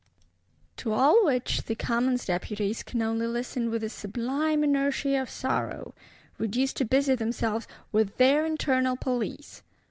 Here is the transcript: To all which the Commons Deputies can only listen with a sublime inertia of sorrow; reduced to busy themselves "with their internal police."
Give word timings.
To 0.77 0.93
all 0.93 1.23
which 1.27 1.65
the 1.65 1.75
Commons 1.75 2.25
Deputies 2.25 2.81
can 2.81 3.03
only 3.03 3.27
listen 3.27 3.69
with 3.69 3.83
a 3.83 3.89
sublime 3.89 4.63
inertia 4.63 5.21
of 5.21 5.29
sorrow; 5.29 5.93
reduced 6.39 6.77
to 6.77 6.85
busy 6.85 7.13
themselves 7.13 7.67
"with 7.91 8.17
their 8.17 8.43
internal 8.43 8.97
police." 8.97 9.61